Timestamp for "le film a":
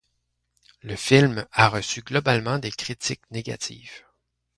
0.81-1.69